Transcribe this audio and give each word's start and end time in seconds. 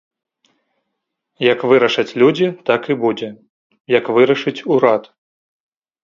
Як 1.53 1.59
вырашаць 1.71 2.15
людзі, 2.21 2.47
так 2.69 2.81
і 2.93 2.97
будзе, 3.03 3.29
як 3.97 4.09
вырашыць 4.15 4.55
урад. 4.77 5.03